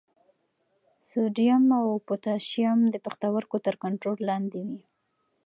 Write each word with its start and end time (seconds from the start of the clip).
سوډیم 1.09 1.63
او 1.79 1.87
پوټاشیم 2.07 2.79
د 2.93 2.95
پښتورګو 3.05 3.57
تر 3.65 3.75
کنټرول 3.83 4.19
لاندې 4.29 4.59
وي. 4.67 4.81